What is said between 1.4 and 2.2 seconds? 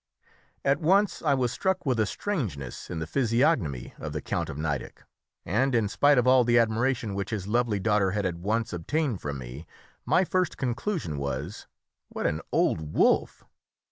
struck with a